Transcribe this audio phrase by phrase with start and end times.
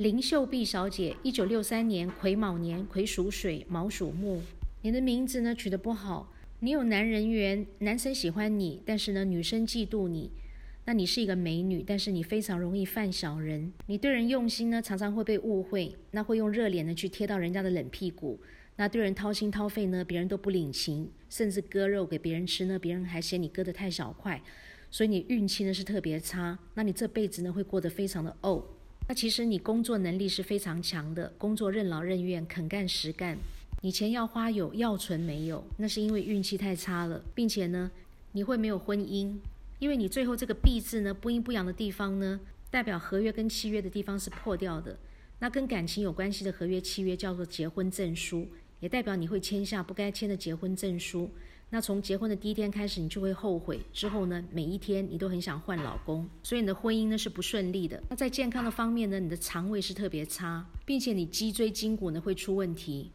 [0.00, 4.40] 林秀碧小姐，一九六三年癸卯年，癸属水，卯属木。
[4.80, 10.30] 你的名字呢取得不好，你有男人缘，男生喜欢你，但是呢女生嫉妒你。
[10.86, 13.70] 那你是一个美女，但是你非常容易犯小人。
[13.88, 18.40] 你对人用心呢，常常会被误会，那会用热脸呢去贴到人家的冷屁股。
[18.76, 24.40] 那对人掏心掏肺呢，别人都不领情，甚至割肉给别人吃呢，别人还嫌你割得太小块。
[24.90, 28.62] 所以你运气呢是特别差，那你这辈子呢会过得非常的怄。
[29.10, 33.36] 那其实你工作能力是非常强的，工作任劳任怨，肯干实干。
[33.80, 37.90] 你钱要花有，要存没有，那是因为运气太差了，并且呢
[38.30, 39.34] 你会没有婚姻，
[39.80, 42.38] 因为你最后这个币字呢不阴不阳的地方呢，
[42.70, 44.96] 代表合约跟契约的地方是破掉的。
[45.40, 48.46] 那跟感情有关系的合约契约叫做结婚证书，
[48.78, 51.28] 也代表你会签下不该签的结婚证书。
[51.72, 53.80] 那从结婚的第一天开始，你就会后悔。
[53.92, 58.02] 之后呢，每一天你都很想换老公，所以你的婚姻呢是不顺利的。
[58.08, 63.12] 那在健康的方面呢，你的肠胃是特别差，并且你脊椎筋骨呢会出问题。